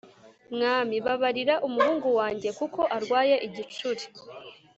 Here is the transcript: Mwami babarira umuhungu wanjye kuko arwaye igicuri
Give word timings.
Mwami 0.53 0.95
babarira 1.05 1.55
umuhungu 1.67 2.07
wanjye 2.19 2.49
kuko 2.59 2.81
arwaye 2.95 3.35
igicuri 3.47 4.03